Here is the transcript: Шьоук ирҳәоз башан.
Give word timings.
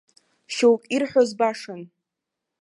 Шьоук 0.53 0.81
ирҳәоз 0.95 1.29
башан. 1.39 1.81